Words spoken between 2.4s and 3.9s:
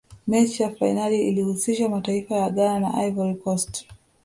ghana na ivory coast